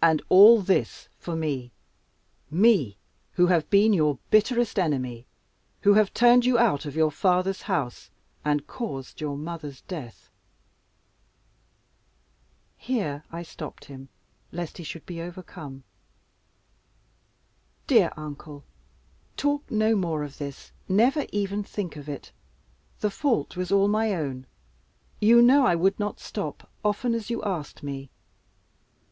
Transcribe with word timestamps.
"And 0.00 0.22
all 0.28 0.60
this 0.62 1.08
for 1.18 1.34
me 1.34 1.72
me 2.48 2.96
who 3.32 3.48
have 3.48 3.68
been 3.70 3.92
your 3.92 4.20
bitterest 4.30 4.78
enemy, 4.78 5.26
who 5.80 5.94
have 5.94 6.14
turned 6.14 6.46
you 6.46 6.60
out 6.60 6.86
of 6.86 6.94
your 6.94 7.10
father's 7.10 7.62
house, 7.62 8.08
and 8.44 8.68
caused 8.68 9.20
your 9.20 9.36
mother's 9.36 9.80
death!" 9.80 10.30
Here 12.76 13.24
I 13.32 13.42
stopped 13.42 13.86
him, 13.86 14.10
lest 14.52 14.78
he 14.78 14.84
should 14.84 15.04
be 15.06 15.20
overcome. 15.20 15.82
"Dear 17.88 18.12
uncle, 18.16 18.62
talk 19.36 19.68
no 19.72 19.96
more 19.96 20.22
of 20.22 20.38
this 20.38 20.70
never 20.88 21.26
even 21.32 21.64
think 21.64 21.96
of 21.96 22.08
it. 22.08 22.30
The 23.00 23.10
fault 23.10 23.56
was 23.56 23.72
all 23.72 23.88
my 23.88 24.14
own. 24.14 24.46
You 25.18 25.42
know 25.42 25.66
I 25.66 25.74
would 25.74 25.98
not 25.98 26.20
stop, 26.20 26.70
often 26.84 27.12
as 27.12 27.28
you 27.28 27.42
asked 27.42 27.82
me. 27.82 28.08